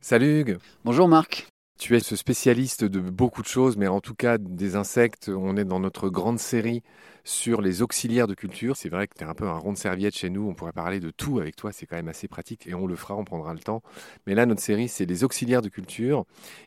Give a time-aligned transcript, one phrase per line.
[0.00, 0.58] Salut Hugues.
[0.84, 1.46] Bonjour Marc.
[1.78, 5.30] Tu es ce spécialiste de beaucoup de choses, mais en tout cas des insectes.
[5.34, 6.82] On est dans notre grande série
[7.24, 8.76] sur les auxiliaires de culture.
[8.76, 10.46] C'est vrai que tu es un peu un rond de serviette chez nous.
[10.48, 11.72] On pourrait parler de tout avec toi.
[11.72, 13.82] C'est quand même assez pratique et on le fera, on prendra le temps.
[14.26, 16.24] Mais là, notre série, c'est les auxiliaires de culture.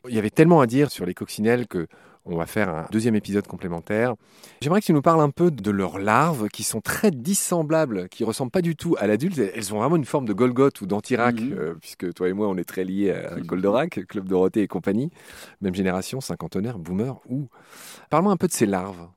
[0.08, 1.86] Il y avait tellement à dire sur les coccinelles que
[2.26, 4.14] on va faire un deuxième épisode complémentaire.
[4.60, 8.24] J'aimerais que tu nous parles un peu de leurs larves qui sont très dissemblables, qui
[8.24, 9.38] ressemblent pas du tout à l'adulte.
[9.38, 11.52] Elles ont vraiment une forme de Golgoth ou d'Antirac, mhm.
[11.52, 15.10] euh, puisque toi et moi, on est très liés à Goldorak, Club Dorothée et compagnie.
[15.60, 17.20] Même génération, cinquantenaire, boomer.
[17.28, 17.48] Ou...
[18.10, 19.08] Parle-moi un peu de ces larves.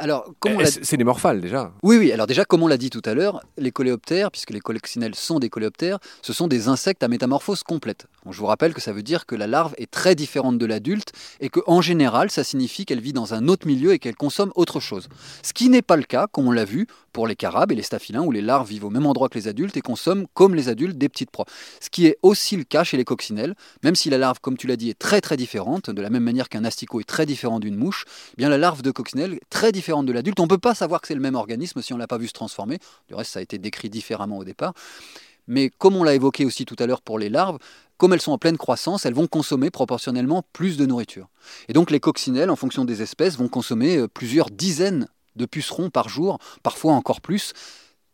[0.00, 1.72] Alors, eh, c'est des morphales déjà.
[1.82, 2.10] Oui, oui.
[2.10, 5.38] Alors déjà, comme on l'a dit tout à l'heure, les coléoptères, puisque les collectionnels sont
[5.38, 8.06] des coléoptères, ce sont des insectes à métamorphose complète.
[8.28, 11.12] je vous rappelle que ça veut dire que la larve est très différente de l'adulte
[11.40, 14.80] et qu'en général, ça signifie qu'elle vit dans un autre milieu et qu'elle consomme autre
[14.80, 15.10] chose.
[15.42, 17.82] Ce qui n'est pas le cas, comme on l'a vu, pour les carabes et les
[17.82, 20.68] staphylins, où les larves vivent au même endroit que les adultes et consomment, comme les
[20.68, 21.46] adultes, des petites proies.
[21.80, 24.66] Ce qui est aussi le cas chez les coccinelles, même si la larve, comme tu
[24.66, 27.60] l'as dit, est très très différente, de la même manière qu'un asticot est très différent
[27.60, 30.40] d'une mouche, eh bien la larve de coccinelle est très différente de l'adulte.
[30.40, 32.18] On ne peut pas savoir que c'est le même organisme si on ne l'a pas
[32.18, 32.78] vu se transformer.
[33.08, 34.74] Du reste, ça a été décrit différemment au départ.
[35.46, 37.58] Mais comme on l'a évoqué aussi tout à l'heure pour les larves,
[37.96, 41.28] comme elles sont en pleine croissance, elles vont consommer proportionnellement plus de nourriture.
[41.68, 45.90] Et donc les coccinelles, en fonction des espèces, vont consommer euh, plusieurs dizaines de pucerons
[45.90, 47.52] par jour, parfois encore plus.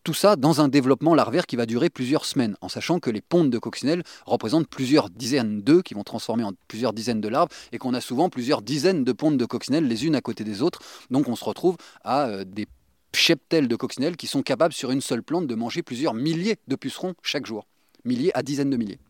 [0.07, 3.21] Tout ça dans un développement larvaire qui va durer plusieurs semaines, en sachant que les
[3.21, 7.49] pontes de coccinelles représentent plusieurs dizaines d'œufs qui vont transformer en plusieurs dizaines de larves
[7.73, 10.63] et qu'on a souvent plusieurs dizaines de pontes de coccinelles les unes à côté des
[10.63, 10.79] autres.
[11.11, 12.69] Donc on se retrouve à euh, des
[13.13, 16.77] cheptels de coccinelles qui sont capables sur une seule plante de manger plusieurs milliers de
[16.77, 17.67] pucerons chaque jour.
[18.05, 19.01] Milliers à dizaines de milliers.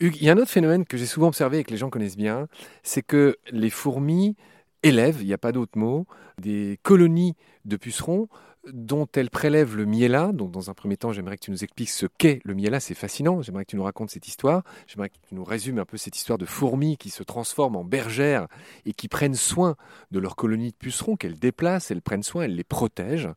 [0.00, 1.90] Hugues, il y a un autre phénomène que j'ai souvent observé et que les gens
[1.90, 2.48] connaissent bien,
[2.82, 4.36] c'est que les fourmis
[4.82, 6.06] élèvent, il n'y a pas d'autre mot,
[6.40, 7.34] des colonies
[7.64, 8.28] de pucerons
[8.72, 10.32] dont elles prélèvent le miela.
[10.32, 12.80] Donc, dans un premier temps, j'aimerais que tu nous expliques ce qu'est le miela.
[12.80, 13.40] C'est fascinant.
[13.42, 14.62] J'aimerais que tu nous racontes cette histoire.
[14.86, 17.84] J'aimerais que tu nous résumes un peu cette histoire de fourmis qui se transforment en
[17.84, 18.46] bergères
[18.84, 19.76] et qui prennent soin
[20.10, 23.32] de leurs colonies de pucerons, qu'elles déplacent, elles prennent soin, elles les protègent.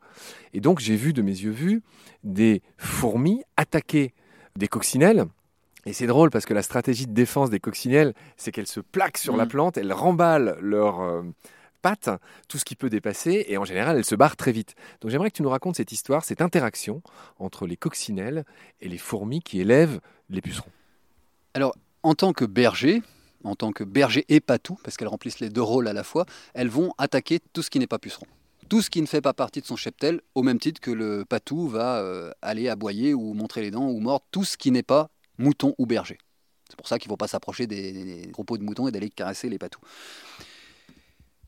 [0.53, 1.81] Et donc, j'ai vu de mes yeux vus
[2.23, 4.13] des fourmis attaquer
[4.57, 5.25] des coccinelles
[5.85, 9.17] et c'est drôle parce que la stratégie de défense des coccinelles, c'est qu'elles se plaquent
[9.17, 9.49] sur la mm.
[9.49, 11.23] plante, elles remballent leurs euh,
[11.81, 12.09] pattes,
[12.47, 14.75] tout ce qui peut dépasser, et en général, elles se barrent très vite.
[15.01, 17.01] Donc j'aimerais que tu nous racontes cette histoire, cette interaction
[17.39, 18.45] entre les coccinelles
[18.79, 19.99] et les fourmis qui élèvent
[20.29, 20.71] les pucerons.
[21.53, 23.01] Alors, en tant que berger,
[23.43, 26.25] en tant que berger et patou, parce qu'elles remplissent les deux rôles à la fois,
[26.53, 28.27] elles vont attaquer tout ce qui n'est pas puceron.
[28.69, 31.25] Tout ce qui ne fait pas partie de son cheptel, au même titre que le
[31.25, 34.83] patou va euh, aller aboyer ou montrer les dents ou mordre tout ce qui n'est
[34.83, 35.09] pas
[35.41, 36.17] mouton ou berger.
[36.69, 39.49] C'est pour ça qu'il ne faut pas s'approcher des, troupeaux de moutons et d'aller caresser
[39.49, 39.81] les patous.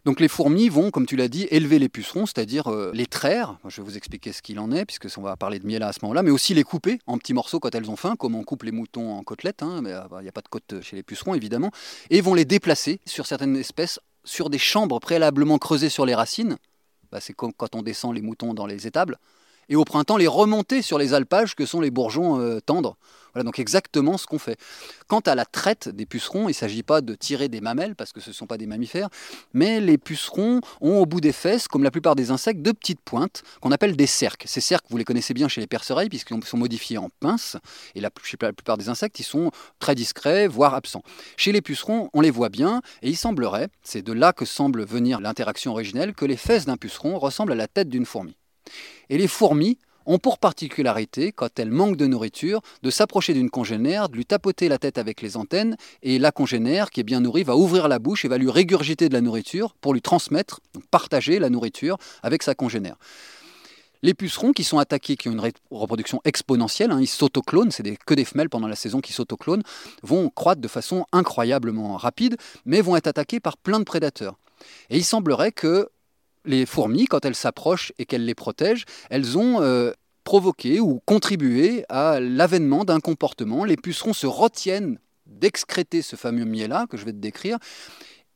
[0.04, 3.58] Donc les fourmis vont, comme tu l'as dit, élever les pucerons, c'est-à-dire euh, les traire.
[3.70, 5.94] Je vais vous expliquer ce qu'il en est, puisque on va parler de miel à
[5.94, 8.44] ce moment-là, mais aussi les couper en petits morceaux quand elles ont faim, comme on
[8.44, 9.64] coupe les moutons en côtelettes.
[9.64, 11.72] Hein, euh, il n'y a pas de côte chez les pucerons évidemment,
[12.10, 16.58] et vont les déplacer sur certaines espèces, sur des chambres préalablement creusées sur les racines.
[17.14, 19.18] Bah, c'est comme quand on descend les moutons dans les étables
[19.70, 22.98] et au printemps les remonter sur les alpages que sont les bourgeons euh, tendres.
[23.34, 24.60] Voilà donc exactement ce qu'on fait.
[25.08, 28.12] Quant à la traite des pucerons, il ne s'agit pas de tirer des mamelles parce
[28.12, 29.10] que ce ne sont pas des mammifères,
[29.54, 33.02] mais les pucerons ont au bout des fesses, comme la plupart des insectes, deux petites
[33.02, 34.44] pointes qu'on appelle des cerques.
[34.46, 37.58] Ces cerques, vous les connaissez bien chez les perce-oreilles puisqu'ils sont modifiés en pinces
[37.96, 39.50] et la, chez la plupart des insectes, ils sont
[39.80, 41.04] très discrets, voire absents.
[41.36, 44.86] Chez les pucerons, on les voit bien et il semblerait, c'est de là que semble
[44.86, 48.36] venir l'interaction originelle, que les fesses d'un puceron ressemblent à la tête d'une fourmi.
[49.10, 54.10] Et les fourmis ont pour particularité, quand elles manquent de nourriture, de s'approcher d'une congénère,
[54.10, 57.44] de lui tapoter la tête avec les antennes, et la congénère, qui est bien nourrie,
[57.44, 60.60] va ouvrir la bouche et va lui régurgiter de la nourriture pour lui transmettre,
[60.92, 62.98] partager la nourriture avec sa congénère.
[64.02, 68.14] Les pucerons qui sont attaqués, qui ont une reproduction exponentielle, hein, ils s'autoclonent, c'est que
[68.14, 69.64] des femelles pendant la saison qui s'autoclonent,
[70.02, 74.36] vont croître de façon incroyablement rapide, mais vont être attaqués par plein de prédateurs.
[74.90, 75.90] Et il semblerait que
[76.46, 79.92] les fourmis, quand elles s'approchent et qu'elles les protègent, elles ont euh,
[80.24, 83.66] provoqué ou contribué à l'avènement d'un comportement.
[83.66, 87.58] Les pucerons se retiennent d'excréter ce fameux miel-là que je vais te décrire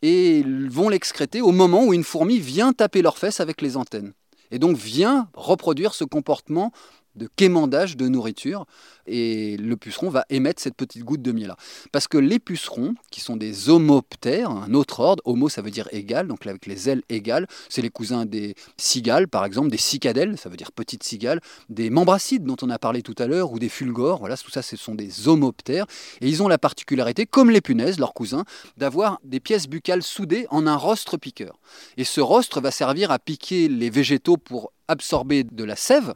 [0.01, 4.13] et vont l'excréter au moment où une fourmi vient taper leurs fesses avec les antennes.
[4.51, 6.71] Et donc vient reproduire ce comportement
[7.17, 8.65] de quémandage de nourriture
[9.07, 11.57] et le puceron va émettre cette petite goutte de miel là.
[11.91, 15.87] Parce que les pucerons, qui sont des homoptères, un autre ordre, homo ça veut dire
[15.91, 20.37] égal, donc avec les ailes égales, c'est les cousins des cigales par exemple, des cicadelles,
[20.37, 23.59] ça veut dire petites cigales, des membracides dont on a parlé tout à l'heure, ou
[23.59, 25.85] des fulgores, voilà, tout ça ce sont des homoptères,
[26.21, 28.43] et ils ont la particularité, comme les punaises, leurs cousins,
[28.75, 31.59] d'avoir des pièces buccales soudées en un rostre piqueur.
[31.97, 36.13] Et ce rostre va servir à piquer les végétaux pour absorber de la sève,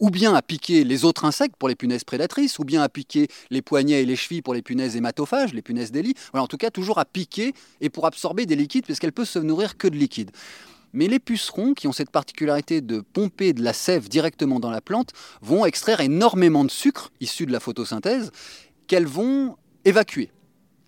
[0.00, 3.28] ou bien à piquer les autres insectes pour les punaises prédatrices, ou bien à piquer
[3.50, 6.14] les poignets et les chevilles pour les punaises hématophages, les punaises des lits.
[6.32, 9.38] Voilà, en tout cas, toujours à piquer et pour absorber des liquides, puisqu'elle peut se
[9.38, 10.30] nourrir que de liquides.
[10.92, 14.80] Mais les pucerons, qui ont cette particularité de pomper de la sève directement dans la
[14.80, 18.30] plante, vont extraire énormément de sucre issu de la photosynthèse
[18.86, 20.30] qu'elles vont évacuer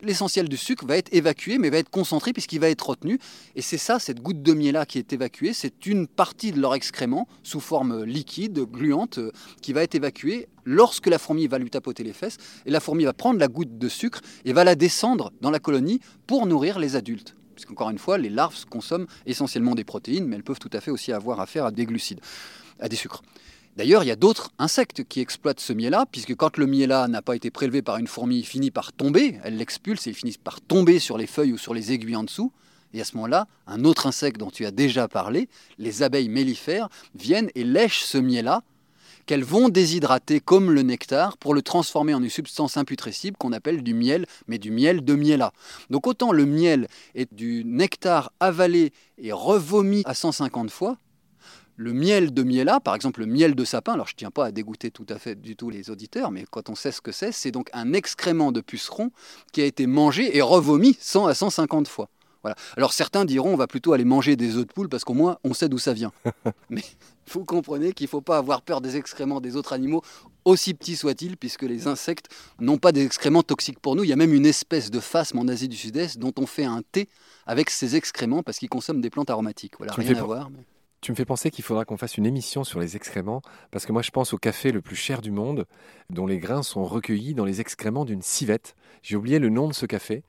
[0.05, 3.19] l'essentiel du sucre va être évacué, mais va être concentré puisqu'il va être retenu.
[3.56, 6.75] Et c'est ça, cette goutte de miel-là qui est évacuée, c'est une partie de leur
[6.75, 9.19] excrément sous forme liquide, gluante,
[9.61, 12.37] qui va être évacuée lorsque la fourmi va lui tapoter les fesses.
[12.67, 15.59] Et la fourmi va prendre la goutte de sucre et va la descendre dans la
[15.59, 17.35] colonie pour nourrir les adultes.
[17.55, 20.91] Puisqu'encore une fois, les larves consomment essentiellement des protéines, mais elles peuvent tout à fait
[20.91, 22.21] aussi avoir affaire à des glucides,
[22.81, 23.23] à des sucres.
[23.76, 27.23] D'ailleurs, il y a d'autres insectes qui exploitent ce miel-là, puisque quand le miel-là n'a
[27.23, 30.37] pas été prélevé par une fourmi, il finit par tomber, elle l'expulse et il finit
[30.43, 32.53] par tomber sur les feuilles ou sur les aiguilles en dessous.
[32.93, 35.49] Et à ce moment-là, un autre insecte dont tu as déjà parlé,
[35.79, 38.62] les abeilles mellifères, viennent et lèchent ce miel-là,
[39.26, 43.82] qu'elles vont déshydrater comme le nectar pour le transformer en une substance imputrescible qu'on appelle
[43.82, 45.53] du miel, mais du miel de miela.
[45.91, 50.99] Donc autant le miel est du nectar avalé et revomi à 150 fois,
[51.76, 54.47] le miel de miela, par exemple le miel de sapin, alors je ne tiens pas
[54.47, 57.12] à dégoûter tout à fait du tout les auditeurs, mais quand on sait ce que
[57.12, 59.11] c'est, c'est donc un excrément de puceron
[59.53, 62.09] qui a été mangé et revomi 100 à 150 fois.
[62.43, 62.56] Voilà.
[62.76, 65.38] Alors certains diront on va plutôt aller manger des œufs de poule parce qu'au moins
[65.44, 66.12] on sait d'où ça vient.
[66.71, 66.82] mais
[67.32, 70.03] vous comprenez qu'il ne faut pas avoir peur des excréments des autres animaux,
[70.44, 72.29] aussi petits soient-ils, puisque les insectes
[72.61, 74.05] n'ont pas des excréments toxiques pour nous.
[74.05, 76.65] Il y a même une espèce de phasme en Asie du Sud-Est dont on fait
[76.65, 77.09] un thé
[77.47, 79.75] avec ces excréments parce qu'ils consomment des plantes aromatiques.
[79.79, 80.50] Voilà, rien à voir.
[81.05, 83.93] Tu me fais penser qu'il faudra qu'on fasse une émission sur les excréments, parce que
[83.93, 85.67] moi je pense au café le plus cher du monde,
[86.09, 88.75] dont les grains sont recueillis dans les excréments d'une civette.
[89.03, 90.23] J'ai oublié le nom de ce café,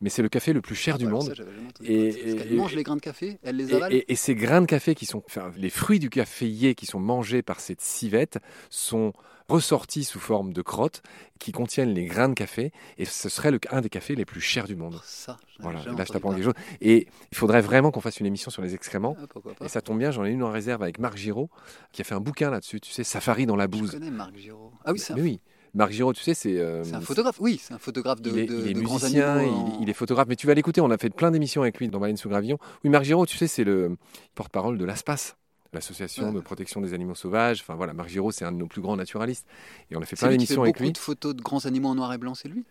[0.00, 1.34] mais c'est le café le plus cher du monde.
[1.82, 2.08] et,
[2.40, 3.92] elle mange les grains de café, elle les avale.
[3.92, 7.42] Et, ces grains de café qui sont, enfin, les fruits du caféier qui sont mangés
[7.42, 8.38] par cette civette
[8.68, 9.12] sont
[9.48, 11.02] ressortis sous forme de crottes
[11.38, 14.40] qui contiennent les grains de café et ce serait le, un des cafés les plus
[14.40, 14.94] chers du monde.
[14.96, 16.54] Oh, ça, voilà, là je t'apprends quelque chose.
[16.80, 19.16] Et il faudrait vraiment qu'on fasse une émission sur les excréments.
[19.18, 21.50] Ah, et ça tombe bien, j'en ai une en réserve avec Marc Giraud
[21.92, 23.90] qui a fait un bouquin là-dessus, tu sais, Safari dans la bouse.
[23.92, 24.72] Je connais Marc Giraud.
[24.84, 25.14] Ah oui, ça.
[25.14, 25.40] oui.
[25.74, 26.58] Marc Giraud, tu sais, c'est.
[26.58, 28.30] Euh, c'est un photographe, oui, c'est un photographe de.
[28.30, 29.42] Il est, de, il est musicien,
[29.80, 32.00] il, est photographe, mais tu vas l'écouter, on a fait plein d'émissions avec lui dans
[32.00, 32.58] Baleine sous Gravillon.
[32.84, 33.96] Oui, Marc Giraud, tu sais, c'est le
[34.34, 35.36] porte-parole de l'ASPAS
[35.72, 37.60] l'association de protection des animaux sauvages.
[37.60, 39.46] Enfin voilà, Marc Giraud, c'est un de nos plus grands naturalistes.
[39.90, 40.88] Et on a fait plein d'émissions avec lui.
[40.88, 42.64] beaucoup de photos de grands animaux en noir et blanc, c'est lui?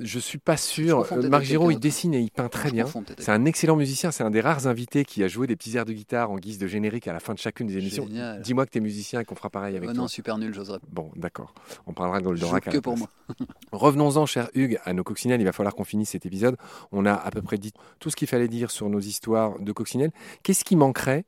[0.00, 1.06] Je suis pas sûr.
[1.28, 2.86] Marc Giraud, il dessine et il peint très bien.
[3.18, 4.10] C'est un excellent musicien.
[4.10, 6.58] C'est un des rares invités qui a joué des petits airs de guitare en guise
[6.58, 8.06] de générique à la fin de chacune des émissions.
[8.42, 10.02] Dis-moi que tu es musicien et qu'on fera pareil avec oh toi.
[10.02, 10.78] Non, super nul, j'oserais.
[10.90, 11.54] Bon, d'accord.
[11.86, 12.70] On parlera de Goldorak.
[12.70, 13.08] Que pour moi.
[13.72, 15.40] Revenons-en, cher Hugues, à nos coccinelles.
[15.40, 16.56] Il va falloir qu'on finisse cet épisode.
[16.92, 19.72] On a à peu près dit tout ce qu'il fallait dire sur nos histoires de
[19.72, 20.12] coccinelles.
[20.42, 21.24] Qu'est-ce qui manquerait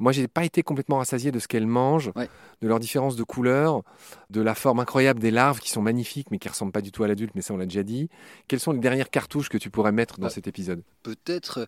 [0.00, 3.82] moi, j'ai pas été complètement rassasié de ce qu'elles mangent, de leurs différences de couleurs,
[4.30, 7.04] de la forme incroyable des larves qui sont magnifiques, mais qui ressemblent pas du tout
[7.04, 8.08] à l'adulte, mais ça, on l'a déjà dit.
[8.48, 10.82] Quelles sont les dernières cartouches que tu pourrais mettre dans bah, cet épisode?
[11.02, 11.58] Peut-être.
[11.58, 11.66] Euh,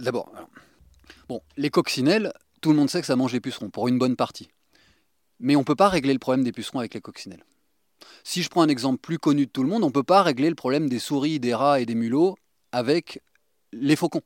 [0.00, 0.32] d'abord,
[1.28, 4.16] bon, les coccinelles, tout le monde sait que ça mange les pucerons, pour une bonne
[4.16, 4.48] partie.
[5.38, 7.44] Mais on ne peut pas régler le problème des pucerons avec les coccinelles.
[8.24, 10.24] Si je prends un exemple plus connu de tout le monde, on ne peut pas
[10.24, 12.36] régler le problème des souris, des rats et des mulots
[12.72, 13.22] avec
[13.72, 14.22] les faucons.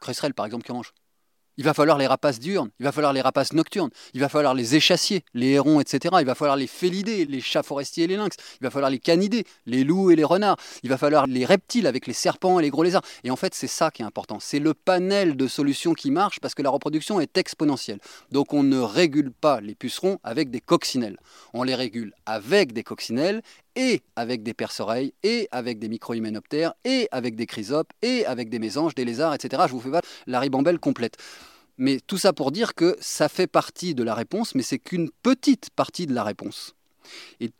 [0.00, 0.94] Cresserelles, par exemple, qui en mangent.
[1.60, 4.54] Il va falloir les rapaces diurnes, il va falloir les rapaces nocturnes, il va falloir
[4.54, 6.16] les échassiers, les hérons, etc.
[6.20, 8.34] Il va falloir les félidés, les chats forestiers et les lynx.
[8.62, 10.56] Il va falloir les canidés, les loups et les renards.
[10.82, 13.04] Il va falloir les reptiles avec les serpents et les gros lézards.
[13.24, 14.38] Et en fait, c'est ça qui est important.
[14.40, 17.98] C'est le panel de solutions qui marche parce que la reproduction est exponentielle.
[18.32, 21.18] Donc on ne régule pas les pucerons avec des coccinelles.
[21.52, 23.42] On les régule avec des coccinelles
[23.76, 28.58] et avec des perce-oreilles, et avec des micro-hyménoptères, et avec des chrysopes, et avec des
[28.58, 29.62] mésanges, des lézards, etc.
[29.66, 31.16] Je vous fais pas la ribambelle complète.
[31.80, 35.10] Mais tout ça pour dire que ça fait partie de la réponse, mais c'est qu'une
[35.22, 36.74] petite partie de la réponse.
[37.40, 37.52] Et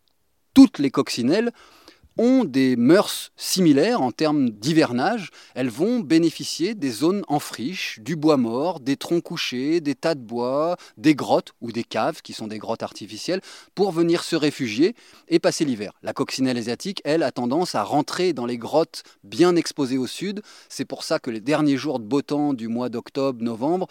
[0.53, 1.53] toutes les coccinelles
[2.21, 5.31] ont des mœurs similaires en termes d'hivernage.
[5.55, 10.15] Elles vont bénéficier des zones en friche, du bois mort, des troncs couchés, des tas
[10.15, 13.41] de bois, des grottes ou des caves qui sont des grottes artificielles
[13.75, 14.95] pour venir se réfugier
[15.29, 15.95] et passer l'hiver.
[16.03, 20.43] La coccinelle asiatique, elle, a tendance à rentrer dans les grottes bien exposées au sud.
[20.69, 23.87] C'est pour ça que les derniers jours de beau temps du mois d'octobre, novembre,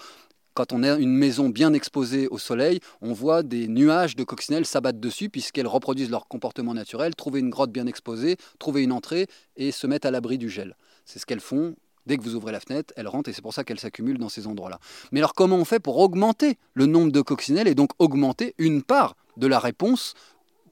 [0.54, 4.66] quand on a une maison bien exposée au soleil, on voit des nuages de coccinelles
[4.66, 9.28] s'abattre dessus puisqu'elles reproduisent leur comportement naturel, trouver une grotte bien exposée, trouver une entrée
[9.56, 10.76] et se mettre à l'abri du gel.
[11.06, 11.76] C'est ce qu'elles font.
[12.06, 14.30] Dès que vous ouvrez la fenêtre, elles rentrent et c'est pour ça qu'elles s'accumulent dans
[14.30, 14.80] ces endroits-là.
[15.12, 18.82] Mais alors comment on fait pour augmenter le nombre de coccinelles et donc augmenter une
[18.82, 20.16] part de la réponse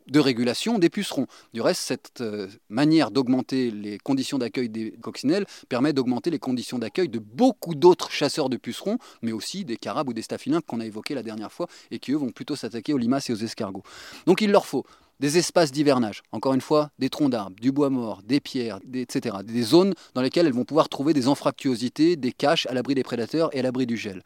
[0.08, 1.28] de régulation des pucerons.
[1.54, 6.80] Du reste, cette euh, manière d'augmenter les conditions d'accueil des coccinelles permet d'augmenter les conditions
[6.80, 10.80] d'accueil de beaucoup d'autres chasseurs de pucerons, mais aussi des carabes ou des staphylins qu'on
[10.80, 13.38] a évoqués la dernière fois et qui, eux, vont plutôt s'attaquer aux limaces et aux
[13.38, 13.84] escargots.
[14.26, 14.86] Donc il leur faut
[15.20, 19.38] des espaces d'hivernage, encore une fois, des troncs d'arbres, du bois mort, des pierres, etc.
[19.44, 23.04] Des zones dans lesquelles elles vont pouvoir trouver des anfractuosités, des caches à l'abri des
[23.04, 24.22] prédateurs et à l'abri du gel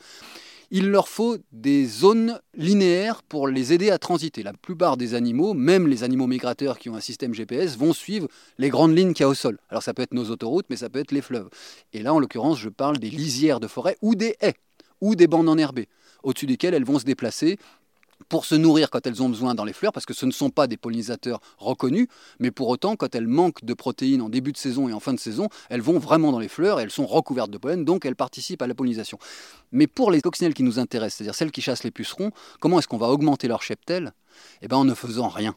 [0.72, 4.42] il leur faut des zones linéaires pour les aider à transiter.
[4.42, 8.30] La plupart des animaux, même les animaux migrateurs qui ont un système GPS, vont suivre
[8.58, 9.60] les grandes lignes qu'il y a au sol.
[9.70, 11.50] Alors ça peut être nos autoroutes, mais ça peut être les fleuves.
[11.92, 14.56] Et là, en l'occurrence, je parle des lisières de forêt ou des haies
[15.01, 15.90] ou des bandes enherbées,
[16.24, 17.58] au-dessus desquelles elles vont se déplacer
[18.30, 20.50] pour se nourrir quand elles ont besoin dans les fleurs, parce que ce ne sont
[20.50, 22.08] pas des pollinisateurs reconnus,
[22.40, 25.13] mais pour autant, quand elles manquent de protéines en début de saison et en fin
[25.13, 28.06] de saison, elles vont vraiment dans les fleurs et elles sont recouvertes de pollen, donc
[28.06, 29.20] elles participent à la pollinisation.
[29.72, 32.88] Mais pour les coccinelles qui nous intéressent, c'est-à-dire celles qui chassent les pucerons, comment est-ce
[32.88, 34.13] qu'on va augmenter leur cheptel?
[34.62, 35.56] Eh bien en ne faisant rien.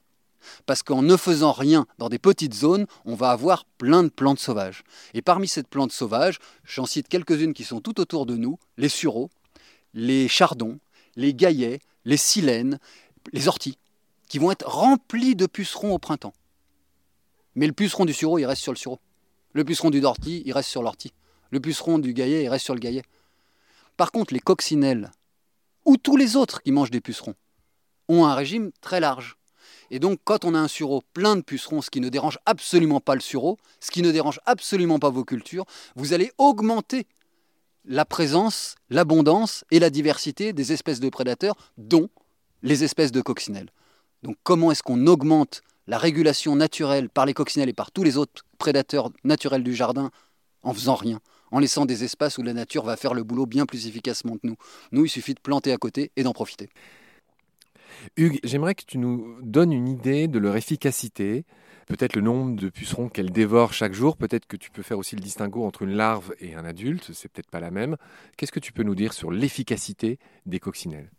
[0.66, 4.38] Parce qu'en ne faisant rien dans des petites zones, on va avoir plein de plantes
[4.38, 4.84] sauvages.
[5.14, 8.88] Et parmi ces plantes sauvages, j'en cite quelques-unes qui sont tout autour de nous, les
[8.88, 9.30] sureaux,
[9.94, 10.78] les chardons,
[11.16, 12.78] les gaillets, les silènes,
[13.32, 13.78] les orties,
[14.28, 16.34] qui vont être remplis de pucerons au printemps.
[17.54, 19.00] Mais le puceron du sureau, il reste sur le sureau.
[19.52, 21.12] Le puceron du dortie, il reste sur l'ortie.
[21.50, 23.02] Le puceron du gaillet, il reste sur le gaillet.
[23.96, 25.12] Par contre, les coccinelles,
[25.84, 27.34] ou tous les autres qui mangent des pucerons,
[28.08, 29.36] ont un régime très large.
[29.90, 33.00] Et donc, quand on a un sureau plein de pucerons, ce qui ne dérange absolument
[33.00, 37.06] pas le sureau, ce qui ne dérange absolument pas vos cultures, vous allez augmenter
[37.84, 42.08] la présence, l'abondance et la diversité des espèces de prédateurs, dont
[42.62, 43.70] les espèces de coccinelles.
[44.22, 48.16] Donc comment est-ce qu'on augmente la régulation naturelle par les coccinelles et par tous les
[48.16, 50.10] autres prédateurs naturels du jardin
[50.62, 53.66] en faisant rien, en laissant des espaces où la nature va faire le boulot bien
[53.66, 54.56] plus efficacement que nous?
[54.92, 56.70] Nous, il suffit de planter à côté et d'en profiter.
[58.16, 61.44] Hugues, j'aimerais que tu nous donnes une idée de leur efficacité,
[61.86, 65.16] peut-être le nombre de pucerons qu'elles dévorent chaque jour, peut-être que tu peux faire aussi
[65.16, 67.96] le distinguo entre une larve et un adulte, c'est peut-être pas la même.
[68.36, 71.10] Qu'est-ce que tu peux nous dire sur l'efficacité des coccinelles?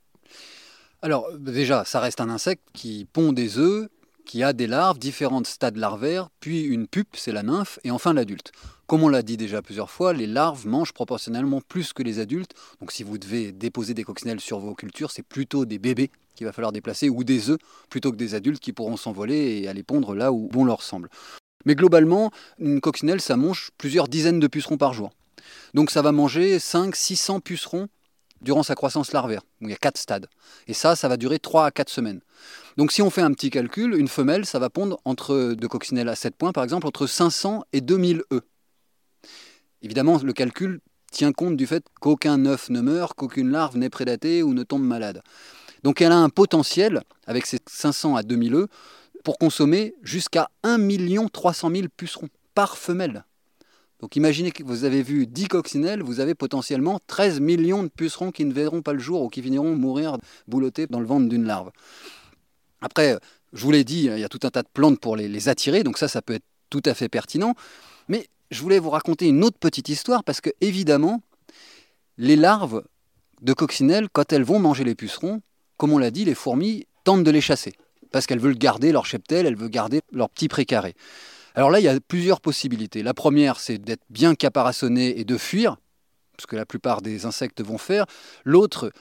[1.01, 3.89] Alors déjà, ça reste un insecte qui pond des œufs,
[4.25, 8.13] qui a des larves, différents stades larvaires, puis une pupe, c'est la nymphe, et enfin
[8.13, 8.51] l'adulte.
[8.87, 12.53] Comme on l'a dit déjà plusieurs fois, les larves mangent proportionnellement plus que les adultes.
[12.79, 16.45] Donc si vous devez déposer des coccinelles sur vos cultures, c'est plutôt des bébés qu'il
[16.45, 17.57] va falloir déplacer ou des œufs
[17.89, 21.09] plutôt que des adultes qui pourront s'envoler et aller pondre là où bon leur semble.
[21.65, 25.11] Mais globalement, une coccinelle, ça mange plusieurs dizaines de pucerons par jour.
[25.73, 27.87] Donc ça va manger 500-600 pucerons
[28.41, 30.27] durant sa croissance larvaire, où il y a 4 stades.
[30.67, 32.21] Et ça, ça va durer 3 à 4 semaines.
[32.77, 36.09] Donc si on fait un petit calcul, une femelle, ça va pondre entre de coccinelles
[36.09, 38.43] à 7 points, par exemple, entre 500 et 2000 œufs.
[39.81, 44.43] Évidemment, le calcul tient compte du fait qu'aucun œuf ne meurt, qu'aucune larve n'est prédatée
[44.43, 45.21] ou ne tombe malade.
[45.83, 48.67] Donc elle a un potentiel, avec ses 500 à 2000 œufs,
[49.23, 50.77] pour consommer jusqu'à 1
[51.31, 53.23] 300 000 pucerons par femelle.
[54.01, 58.31] Donc imaginez que vous avez vu 10 coccinelles, vous avez potentiellement 13 millions de pucerons
[58.31, 60.17] qui ne verront pas le jour ou qui finiront mourir
[60.47, 61.71] boulottés dans le ventre d'une larve.
[62.85, 63.17] Après,
[63.51, 65.81] je vous l'ai dit, il y a tout un tas de plantes pour les, attirer,
[65.83, 67.55] donc ça, ça peut être tout à fait pertinent.
[68.09, 71.23] Mais je voulais vous raconter une autre petite histoire parce que, évidemment,
[72.19, 72.83] les larves
[73.41, 75.41] de coccinelles, quand elles vont manger les pucerons,
[75.77, 77.73] comme on l'a dit, les fourmis tentent de les chasser,
[78.11, 80.93] parce qu'elles veulent garder leur cheptel, elles veulent garder leur petit précaré.
[81.55, 83.01] Alors là, il y a plusieurs possibilités.
[83.01, 85.77] La première, c'est d'être bien caparaçonné et de fuir,
[86.39, 88.05] ce que la plupart des insectes vont faire.
[88.43, 88.91] L'autre,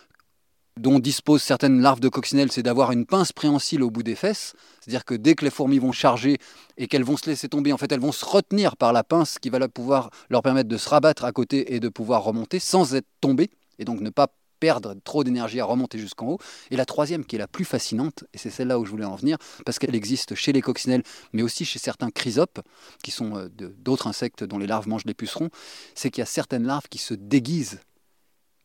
[0.79, 4.55] dont disposent certaines larves de coccinelles, c'est d'avoir une pince préhensile au bout des fesses.
[4.81, 6.39] C'est-à-dire que dès que les fourmis vont charger
[6.77, 9.39] et qu'elles vont se laisser tomber, en fait, elles vont se retenir par la pince
[9.39, 12.95] qui va pouvoir leur permettre de se rabattre à côté et de pouvoir remonter sans
[12.95, 14.29] être tombées, et donc ne pas
[14.61, 16.39] perdre trop d'énergie à remonter jusqu'en haut.
[16.71, 19.17] Et la troisième, qui est la plus fascinante, et c'est celle-là où je voulais en
[19.17, 21.03] venir, parce qu'elle existe chez les coccinelles,
[21.33, 22.61] mais aussi chez certains chrysopes,
[23.03, 25.51] qui sont euh, d'autres insectes dont les larves mangent des pucerons,
[25.95, 27.81] c'est qu'il y a certaines larves qui se déguisent,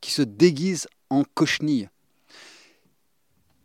[0.02, 1.90] qui se déguisent en cochenilles,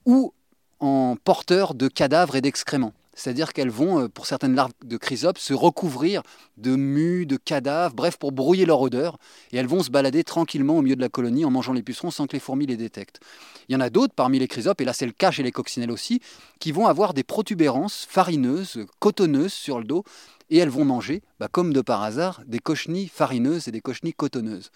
[0.07, 0.33] ou
[0.81, 2.93] en porteurs de cadavres et d'excréments.
[3.15, 6.23] C'est-à-dire qu'elles vont, euh, pour certaines larves de chrysopes, se recouvrir
[6.57, 9.19] de mues, de cadavres, bref, pour brouiller leur odeur.
[9.53, 12.11] Et elles vont se balader tranquillement au milieu de la colonie en mangeant les pucerons
[12.11, 13.21] sans que les fourmis les détectent.
[13.69, 15.53] Il y en a d'autres parmi les chrysopes, et là c'est le cas chez les
[15.53, 16.21] coccinelles aussi,
[16.59, 20.05] qui vont avoir des protubérances farineuses, cotonneuses sur le dos,
[20.51, 24.13] et elles vont manger, bah, comme de par hasard, des cochenilles farineuses et des cochenilles
[24.13, 24.71] cotonneuses.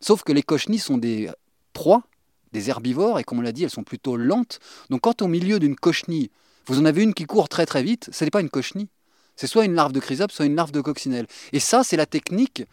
[0.00, 1.30] Sauf que les cochenilles sont des
[1.72, 2.02] proies,
[2.52, 4.58] des herbivores, et comme on l'a dit, elles sont plutôt lentes.
[4.90, 6.30] Donc quand au milieu d'une cochenille,
[6.66, 8.88] vous en avez une qui court très très vite, ce n'est pas une cochenille.
[9.36, 11.26] C'est soit une larve de chrysope, soit une larve de coccinelle.
[11.52, 12.64] Et ça, c'est la technique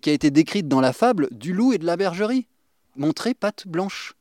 [0.00, 2.46] qui a été décrite dans la fable du loup et de la bergerie.
[2.96, 4.14] Montrer patte blanche.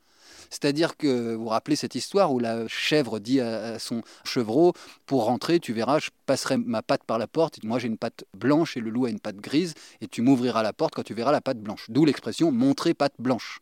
[0.50, 4.74] C'est-à-dire que vous vous rappelez cette histoire où la chèvre dit à son chevreau
[5.06, 7.62] Pour rentrer, tu verras, je passerai ma patte par la porte.
[7.64, 10.64] Moi, j'ai une patte blanche et le loup a une patte grise, et tu m'ouvriras
[10.64, 11.86] la porte quand tu verras la patte blanche.
[11.90, 13.60] D'où l'expression montrer patte blanche.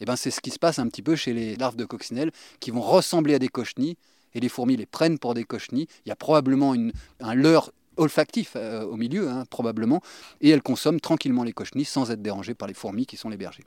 [0.00, 2.30] Eh ben, c'est ce qui se passe un petit peu chez les larves de coccinelle
[2.60, 3.96] qui vont ressembler à des cochenilles
[4.34, 5.88] et les fourmis les prennent pour des cochenilles.
[6.04, 6.74] Il y a probablement
[7.20, 10.00] un leurre olfactif euh, au milieu, hein, probablement,
[10.40, 13.36] et elles consomment tranquillement les cochenilles sans être dérangées par les fourmis qui sont les
[13.36, 13.64] bergers.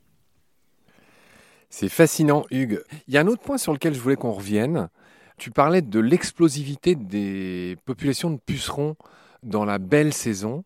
[1.69, 2.81] C'est fascinant, Hugues.
[3.07, 4.89] Il y a un autre point sur lequel je voulais qu'on revienne.
[5.37, 8.95] Tu parlais de l'explosivité des populations de pucerons
[9.43, 10.63] dans la belle saison.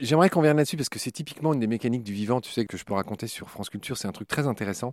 [0.00, 2.66] J'aimerais qu'on vienne là-dessus parce que c'est typiquement une des mécaniques du vivant, tu sais,
[2.66, 4.92] que je peux raconter sur France Culture, c'est un truc très intéressant.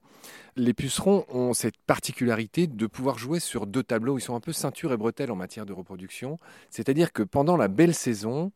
[0.56, 4.54] Les pucerons ont cette particularité de pouvoir jouer sur deux tableaux, ils sont un peu
[4.54, 6.40] ceinture et bretelles en matière de reproduction,
[6.70, 8.52] c'est-à-dire que pendant la belle saison,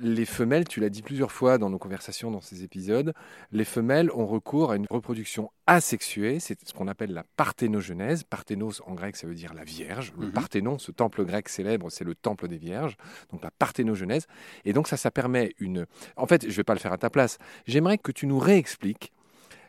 [0.00, 3.12] les femelles, tu l'as dit plusieurs fois dans nos conversations dans ces épisodes,
[3.52, 8.22] les femelles ont recours à une reproduction asexuée, c'est ce qu'on appelle la parthénogenèse.
[8.24, 10.12] Parthénos en grec, ça veut dire la Vierge.
[10.18, 10.32] Le mhm.
[10.32, 12.96] Parthénon, ce temple grec célèbre, c'est le temple des Vierges,
[13.30, 14.26] donc la parthénogenèse.
[14.64, 15.86] Et donc ça, ça permet une...
[16.16, 17.38] En fait, je ne vais pas le faire à ta place.
[17.66, 19.12] J'aimerais que tu nous réexpliques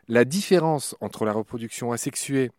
[0.08, 2.50] la différence entre la reproduction asexuée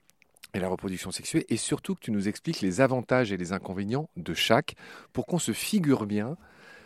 [0.53, 4.09] et la reproduction sexuée, et surtout que tu nous expliques les avantages et les inconvénients
[4.17, 4.75] de chaque,
[5.13, 6.37] pour qu'on se figure bien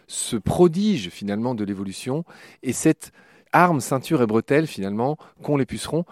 [0.07, 2.23] ce prodige finalement de l'évolution
[2.61, 3.11] et cette
[3.51, 6.05] arme, ceinture et bretelle finalement qu'ont les pucerons.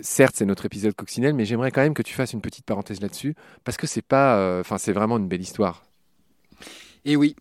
[0.00, 3.00] Certes, c'est notre épisode coccinelle, mais j'aimerais quand même que tu fasses une petite parenthèse
[3.00, 3.34] là-dessus
[3.64, 5.84] parce que c'est pas, euh, enfin, c'est vraiment une belle histoire.
[7.04, 7.36] Et oui.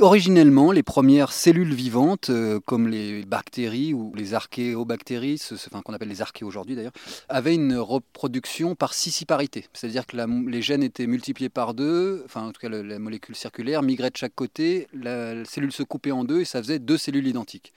[0.00, 6.08] Originellement, les premières cellules vivantes, euh, comme les bactéries ou les archéobactéries, enfin, qu'on appelle
[6.08, 6.92] les archées aujourd'hui d'ailleurs,
[7.28, 9.66] avaient une reproduction par scissiparité.
[9.72, 13.82] C'est-à-dire que les gènes étaient multipliés par deux, enfin en tout cas la molécule circulaire
[13.82, 17.26] migrait de chaque côté, la, cellule se coupait en deux et ça faisait deux cellules
[17.26, 17.72] identiques.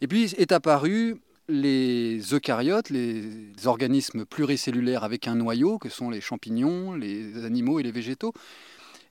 [0.00, 1.16] Et puis est apparu
[1.48, 7.82] les eucaryotes, les organismes pluricellulaires avec un noyau, que sont les champignons, les animaux et
[7.82, 8.32] les végétaux,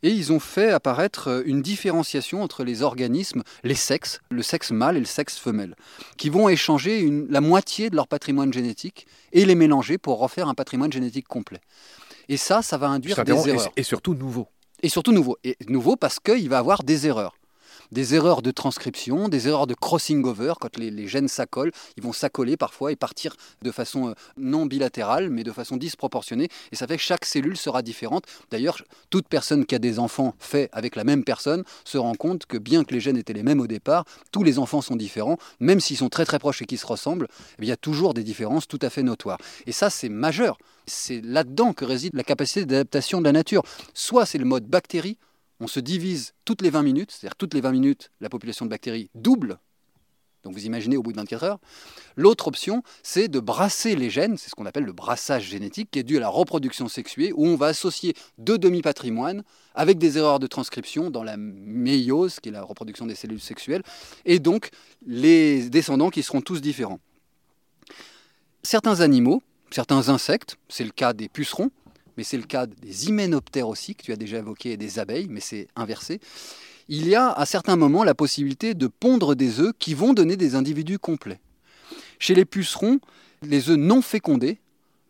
[0.04, 4.72] et ils ont fait apparaître euh, une différenciation entre les organismes, les sexes, le sexe
[4.72, 5.76] mâle et le sexe femelle,
[6.18, 10.56] qui vont échanger la moitié de leur patrimoine génétique et les mélanger pour refaire un
[10.56, 11.62] patrimoine génétique complet.
[12.30, 13.72] Et ça, ça va induire des erreurs.
[13.76, 14.48] Et surtout nouveau.
[14.82, 15.38] Et surtout nouveau.
[15.44, 17.37] Et nouveau parce qu'il va avoir des erreurs
[17.92, 22.14] des erreurs de transcription, des erreurs de crossing over, quand les, gènes s'accolent, ils vont
[22.14, 26.88] s'accoler parfois et partir de façon euh, non bilatérale, mais de façon disproportionnée, et ça
[26.88, 28.26] fait que chaque cellule sera différente.
[28.52, 32.46] D'ailleurs, toute personne qui a des enfants fait avec la même personne se rend compte
[32.46, 35.38] que bien que les gènes étaient les mêmes au départ, tous les enfants sont différents,
[35.60, 37.28] même s'ils sont très très proches et qu'ils se ressemblent,
[37.60, 39.38] eh il y a toujours des différences tout à fait notoires.
[39.66, 40.58] Et ça, c'est majeur.
[40.86, 43.64] C'est là-dedans que réside la capacité d'adaptation de la nature.
[43.94, 45.18] Soit c'est le mode bactérie,
[45.60, 48.70] on se divise toutes les 20 minutes, c'est-à-dire toutes les 20 minutes, la population de
[48.70, 49.60] bactéries double.
[50.44, 51.60] Donc vous imaginez au bout de 24 heures.
[52.16, 56.00] L'autre option, c'est de brasser les gènes, c'est ce qu'on appelle le brassage génétique, qui
[56.00, 59.44] est dû à la reproduction sexuée, où on va associer deux demi-patrimoines
[59.76, 63.84] avec des erreurs de transcription dans la méiose, qui est la reproduction des cellules sexuelles,
[64.24, 64.70] et donc
[65.06, 67.00] les descendants qui seront tous différents.
[68.64, 71.72] Certains animaux, certains insectes, c'est le cas des pucerons,
[72.18, 75.28] mais c'est le cas des hyménoptères aussi, que tu as déjà évoqué, et des abeilles,
[75.30, 76.20] mais c'est inversé.
[76.90, 80.38] Il y a à certains moments la possibilité de pondre des œufs qui vont donner
[80.38, 81.40] des individus complets.
[82.20, 83.00] Chez les pucerons,
[83.44, 84.60] les œufs non fécondés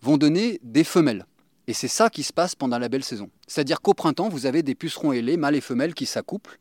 [0.02, 1.26] vont donner des femelles.
[1.68, 3.30] Et c'est ça qui se passe pendant la belle saison.
[3.48, 6.60] C'est-à-dire qu'au printemps, vous avez des pucerons ailés, mâles et femelles, qui s'accouplent.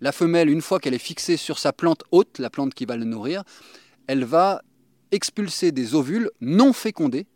[0.00, 2.96] La femelle, une fois qu'elle est fixée sur sa plante haute, la plante qui va
[2.96, 3.44] le nourrir,
[4.06, 4.62] elle va
[5.12, 7.26] expulser des ovules non fécondés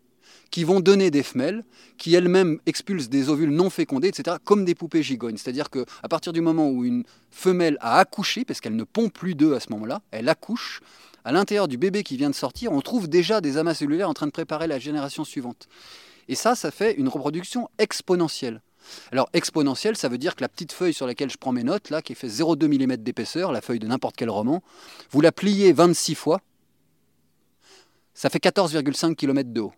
[0.55, 1.65] qui vont donner des femelles,
[1.99, 5.37] qui elles-mêmes expulsent des ovules non fécondés, etc., comme des poupées gigognes.
[5.37, 9.35] C'est-à-dire qu'à partir du moment où une femelle a accouché, parce qu'elle ne pond plus
[9.35, 10.81] d'œufs à ce moment-là, elle accouche,
[11.25, 14.15] à l'intérieur du bébé qui vient de sortir, on trouve déjà des amas cellulaires en
[14.15, 15.67] train de préparer la génération suivante.
[16.29, 18.63] Et ça, ça fait une reproduction exponentielle.
[19.11, 21.91] Alors exponentielle, ça veut dire que la petite feuille sur laquelle je prends mes notes,
[21.91, 24.63] là, qui fait 0,2 mm d'épaisseur, la feuille de n'importe quel roman,
[25.11, 26.41] vous la pliez 26 fois,
[28.15, 29.73] ça fait 14,5 km de haut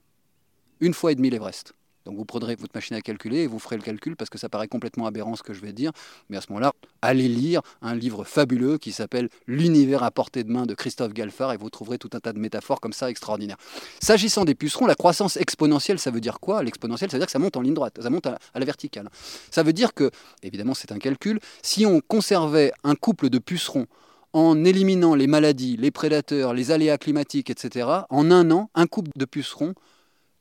[0.80, 1.74] une fois et demi l'Everest.
[2.06, 4.48] Donc vous prendrez votre machine à calculer et vous ferez le calcul parce que ça
[4.48, 5.90] paraît complètement aberrant ce que je vais dire.
[6.30, 10.50] Mais à ce moment-là, allez lire un livre fabuleux qui s'appelle L'univers à portée de
[10.50, 13.56] main de Christophe Galfard et vous trouverez tout un tas de métaphores comme ça extraordinaires.
[14.00, 16.62] S'agissant des pucerons, la croissance exponentielle, ça veut dire quoi?
[16.62, 19.08] L'exponentielle, ça veut dire que ça monte en ligne droite, ça monte à la verticale.
[19.50, 20.12] Ça veut dire que,
[20.44, 23.86] évidemment c'est un calcul, si on conservait un couple de pucerons
[24.32, 29.10] en éliminant les maladies, les prédateurs, les aléas climatiques, etc., en un an, un couple
[29.16, 29.74] de pucerons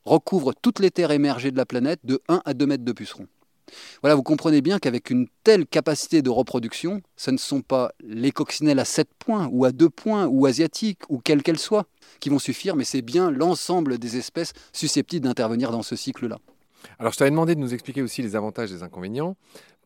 [0.06, 3.28] recouvre toutes les terres émergées de la planète de 1 à 2 mètres de pucerons.
[4.02, 8.32] Voilà, vous comprenez bien qu'avec une telle capacité de reproduction, ce ne sont pas les
[8.32, 11.86] coccinelles à 7 points ou à 2 points ou asiatiques ou quelles qu'elles soient
[12.20, 16.38] qui vont suffire, mais c'est bien l'ensemble des espèces susceptibles d'intervenir dans ce cycle-là.
[17.00, 19.36] Alors je t'avais demandé de nous expliquer aussi les avantages et les inconvénients.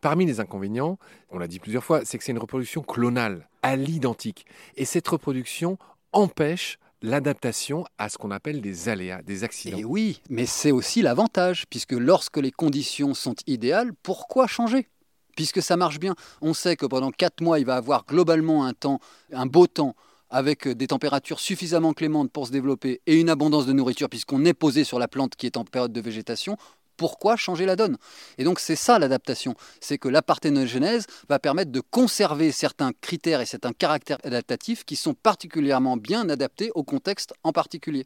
[0.02, 0.98] Parmi les inconvénients,
[1.30, 4.46] on l'a dit plusieurs fois, c'est que c'est une reproduction clonale, à l'identique.
[4.76, 5.78] Et cette reproduction
[6.12, 9.78] empêche l'adaptation à ce qu'on appelle des aléas, des accidents.
[9.78, 14.88] Et oui, mais c'est aussi l'avantage, puisque lorsque les conditions sont idéales, pourquoi changer?
[15.36, 16.14] Puisque ça marche bien.
[16.40, 19.00] On sait que pendant 4 mois, il va avoir globalement un temps,
[19.32, 19.94] un beau temps,
[20.28, 24.54] avec des températures suffisamment clémentes pour se développer et une abondance de nourriture, puisqu'on est
[24.54, 26.56] posé sur la plante qui est en période de végétation,
[27.00, 27.96] pourquoi changer la donne
[28.36, 33.40] Et donc c'est ça l'adaptation, c'est que la parthénogenèse va permettre de conserver certains critères
[33.40, 38.04] et certains caractères adaptatifs qui sont particulièrement bien adaptés au contexte en particulier.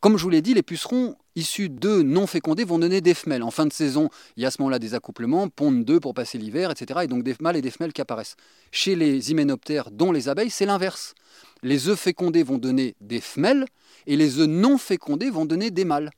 [0.00, 3.42] Comme je vous l'ai dit, les pucerons issus d'œufs non fécondés vont donner des femelles.
[3.42, 6.12] En fin de saison, il y a à ce moment-là des accouplements, pondent d'œufs pour
[6.12, 7.00] passer l'hiver, etc.
[7.04, 8.36] Et donc des mâles et des femelles qui apparaissent.
[8.72, 11.14] Chez les hyménoptères, dont les abeilles, c'est l'inverse.
[11.62, 13.64] Les œufs fécondés vont donner des femelles
[14.06, 16.10] et les œufs non fécondés vont donner des mâles.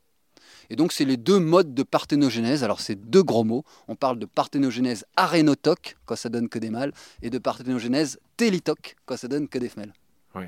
[0.70, 2.64] Et donc, c'est les deux modes de parthénogenèse.
[2.64, 3.64] Alors, c'est deux gros mots.
[3.88, 8.96] On parle de parthénogenèse arénotoque, quand ça donne que des mâles, et de parthénogenèse télitoque,
[9.04, 9.92] quand ça donne que des femelles.
[10.34, 10.44] Oui.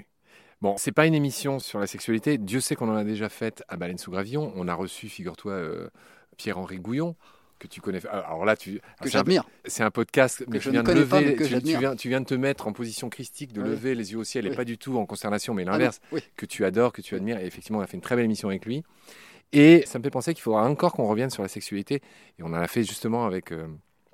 [0.60, 2.38] Bon, c'est pas une émission sur la sexualité.
[2.38, 4.52] Dieu sait qu'on en a déjà fait à Baleine sous Gravillon.
[4.54, 5.88] On a reçu, figure-toi, euh,
[6.36, 7.16] Pierre-Henri Gouillon
[7.62, 8.04] que tu connais.
[8.06, 8.80] Alors là, tu.
[9.00, 9.44] Que j'admire.
[9.64, 11.36] C'est un podcast, mais tu viens de lever.
[11.36, 14.24] tu, viens, tu, viens, de te mettre en position christique, de lever les yeux au
[14.24, 16.00] ciel, et pas du tout en consternation, mais ah l'inverse,
[16.36, 17.38] que tu adores, que tu admires.
[17.38, 18.82] Et effectivement, on a fait une très belle émission avec lui.
[19.52, 21.96] Et ça me fait penser qu'il faudra encore qu'on revienne sur la sexualité.
[22.38, 23.66] Et on en a fait justement avec euh,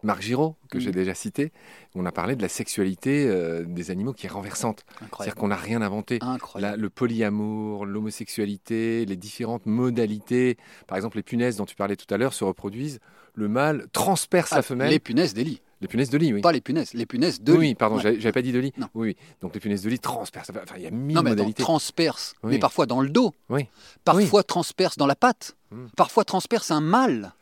[0.02, 0.94] Marc Giraud, que j'ai mm.
[0.94, 1.52] déjà cité.
[1.94, 4.84] On a parlé de la sexualité euh, des animaux qui est renversante.
[5.00, 6.18] C'est-à-dire qu'on n'a rien inventé.
[6.56, 10.56] le polyamour, l'homosexualité, les différentes modalités.
[10.86, 13.00] Par exemple, les punaises dont tu parlais tout à l'heure se reproduisent.
[13.34, 14.90] Le mâle transperce la ah, femelle.
[14.90, 15.62] Les punaises des lits.
[15.80, 16.40] Les punaises de lit, oui.
[16.40, 17.58] Pas les punaises, les punaises de lit.
[17.58, 18.72] Oui, pardon, j'avais pas dit de lit.
[18.76, 18.88] Non.
[18.94, 20.50] Oui, donc les punaises de lit transpercent.
[20.50, 21.62] Enfin, il y a mille non, mais modalités.
[21.62, 23.32] transperce, mais parfois dans le dos.
[23.48, 23.66] Oui.
[24.04, 25.56] Parfois transperce dans la patte.
[25.70, 25.86] Hmm.
[25.96, 27.32] Parfois transperce un mâle.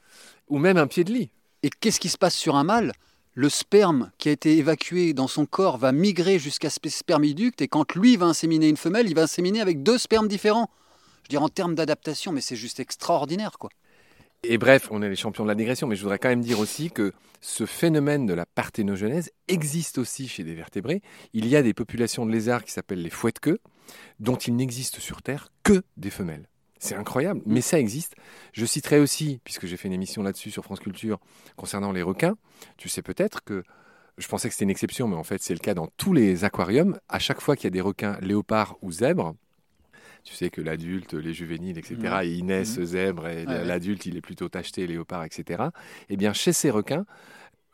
[0.49, 1.31] Ou même un pied de lit.
[1.63, 2.93] Et qu'est-ce qui se passe sur un mâle?
[3.35, 7.69] Le sperme qui a été évacué dans son corps va migrer jusqu'à ce spermiducte et
[7.69, 10.71] quand lui va inséminer une femelle, il va inséminer avec deux spermes différents.
[11.23, 13.71] Je veux dire en termes d'adaptation, mais c'est juste extraordinaire, quoi.
[14.49, 16.61] Et bref, on est les champions de la digression, mais je voudrais quand même dire
[16.61, 21.03] aussi que ce phénomène de la parthénogenèse existe aussi chez des vertébrés.
[21.33, 23.59] Il y a des populations de lézards qui s'appellent les fouettes-queues,
[24.21, 26.49] dont il n'existe sur Terre que des femelles.
[26.79, 28.15] C'est incroyable, mais ça existe.
[28.53, 31.19] Je citerai aussi, puisque j'ai fait une émission là-dessus sur France Culture
[31.57, 32.37] concernant les requins,
[32.77, 33.65] tu sais peut-être que
[34.17, 36.45] je pensais que c'était une exception, mais en fait c'est le cas dans tous les
[36.45, 36.99] aquariums.
[37.09, 39.35] À chaque fois qu'il y a des requins léopards ou zèbres,
[40.27, 42.25] tu sais que l'adulte, les juvéniles, etc., mmh.
[42.25, 42.85] ils naissent mmh.
[42.85, 45.65] zèbres et l'adulte, il est plutôt tacheté, léopard, etc.
[46.09, 47.07] Eh bien, chez ces requins,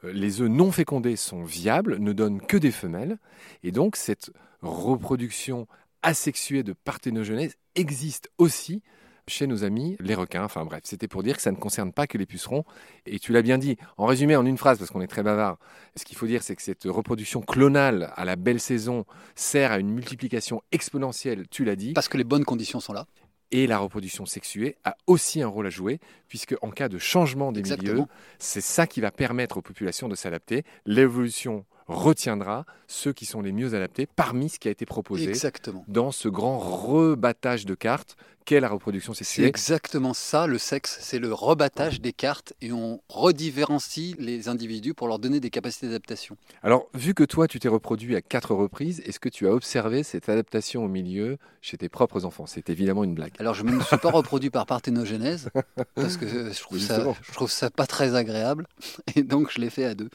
[0.05, 3.17] euh, les œufs non fécondés sont viables, ne donnent que des femelles.
[3.63, 5.67] Et donc, cette reproduction
[6.03, 8.83] asexuée de parthénogenèse existe aussi
[9.29, 10.45] chez nos amis les requins.
[10.45, 12.65] Enfin bref, c'était pour dire que ça ne concerne pas que les pucerons.
[13.07, 13.77] Et tu l'as bien dit.
[13.97, 15.59] En résumé, en une phrase, parce qu'on est très bavard,
[15.97, 19.05] ce qu'il faut dire, c'est que cette reproduction clonale à la belle saison
[19.35, 21.93] sert à une multiplication exponentielle, tu l'as dit.
[21.93, 23.07] Parce que les bonnes conditions sont là.
[23.55, 27.53] Et la reproduction sexuée a aussi un rôle à jouer, puisque en cas de changement
[27.53, 28.05] des milieux,
[28.39, 30.65] c'est ça qui va permettre aux populations de s'adapter.
[30.87, 35.85] L'évolution retiendra ceux qui sont les mieux adaptés parmi ce qui a été proposé exactement.
[35.89, 39.45] dans ce grand rebattage de cartes qu'est la reproduction sexuelle.
[39.45, 44.95] C'est exactement ça, le sexe, c'est le rebattage des cartes et on redifférencie les individus
[44.95, 46.37] pour leur donner des capacités d'adaptation.
[46.63, 50.03] Alors, vu que toi, tu t'es reproduit à quatre reprises, est-ce que tu as observé
[50.03, 52.47] cette adaptation au milieu chez tes propres enfants?
[52.47, 53.33] C'est évidemment une blague.
[53.39, 55.51] Alors, je ne me suis pas reproduit par parthénogenèse
[55.95, 58.67] parce que je trouve, ça, je trouve ça pas très agréable
[59.15, 60.11] et donc je l'ai fait à deux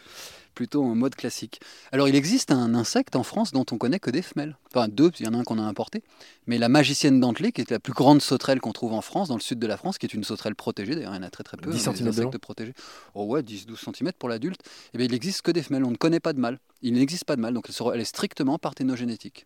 [0.58, 1.62] plutôt en mode classique.
[1.91, 4.58] Alors il existe un insecte en France dont on connaît que des femelles.
[4.72, 6.02] Enfin deux, il y en a un qu'on a importé.
[6.48, 9.36] Mais la magicienne dentelée, qui est la plus grande sauterelle qu'on trouve en France, dans
[9.36, 11.30] le sud de la France, qui est une sauterelle protégée, d'ailleurs il y en a
[11.30, 11.70] très très peu.
[11.70, 12.74] 10 cm de protégés.
[13.13, 14.62] Oh ouais, 10-12 cm pour l'adulte.
[14.65, 16.58] Et eh bien il n'existe que des femelles, on ne connaît pas de mâles.
[16.82, 19.46] Il n'existe pas de mâles, donc elle est strictement parthénogénétique.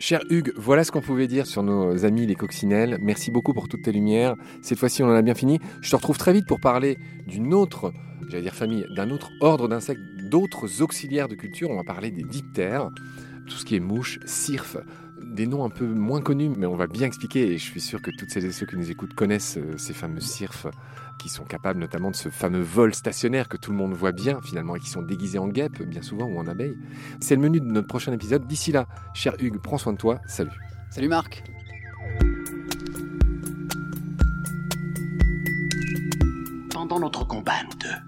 [0.00, 2.98] Cher Hugues, voilà ce qu'on pouvait dire sur nos amis les coccinelles.
[3.00, 4.34] Merci beaucoup pour toutes tes lumières.
[4.62, 5.60] Cette fois-ci, on en a bien fini.
[5.80, 7.92] Je te retrouve très vite pour parler d'une autre
[8.28, 11.70] j'allais dire famille, d'un autre ordre d'insectes, d'autres auxiliaires de culture.
[11.70, 12.90] On va parler des diptères,
[13.46, 14.76] tout ce qui est mouches, cirfes,
[15.22, 17.52] des noms un peu moins connus, mais on va bien expliquer.
[17.52, 19.92] Et je suis sûr que toutes celles et ceux qui nous écoutent connaissent euh, ces
[19.92, 20.66] fameux cirfes
[21.18, 24.40] qui sont capables notamment de ce fameux vol stationnaire que tout le monde voit bien
[24.40, 26.78] finalement et qui sont déguisés en guêpes bien souvent ou en abeilles.
[27.20, 28.46] C'est le menu de notre prochain épisode.
[28.46, 30.20] D'ici là, cher Hugues, prends soin de toi.
[30.26, 30.52] Salut.
[30.90, 31.42] Salut Marc.
[36.88, 38.07] pendant notre combat, nous deux,